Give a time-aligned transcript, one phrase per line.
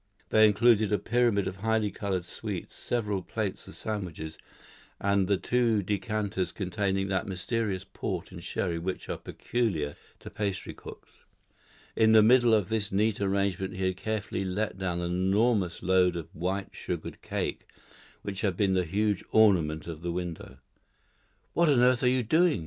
[0.29, 4.35] They included a pyramid of highly coloured sweets, several plates of sandwiches,
[4.99, 10.73] and the two decanters containing that mysterious port and sherry which are peculiar to pastry
[10.73, 11.11] cooks.
[11.95, 16.15] In the middle of this neat arrangement he had carefully let down the enormous load
[16.15, 17.67] of white sugared cake
[18.23, 20.57] which had been the huge ornament of the window.
[21.53, 22.59] "What on earth are you doing?"